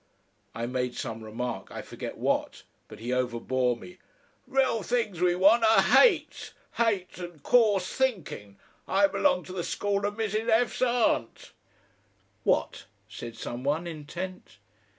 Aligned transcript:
I 0.55 0.65
made 0.65 0.95
some 0.97 1.23
remark, 1.23 1.69
I 1.69 1.83
forget 1.83 2.17
what, 2.17 2.63
but 2.87 2.97
he 2.97 3.09
overbore 3.13 3.77
me. 3.77 3.99
Real 4.47 4.81
things 4.81 5.21
we 5.21 5.35
want 5.35 5.63
are 5.63 5.79
Hate 5.83 6.53
Hate 6.77 7.19
and 7.19 7.43
COARSE 7.43 7.87
think'n. 7.97 8.57
I 8.87 9.05
b'long 9.07 9.43
to 9.43 9.53
the 9.53 9.63
school 9.63 10.03
of 10.07 10.15
Mrs. 10.17 10.49
F's 10.49 10.81
Aunt" 10.81 11.51
"What?" 12.43 12.85
said 13.07 13.37
some 13.37 13.63
one, 13.63 13.85
intent. 13.85 14.57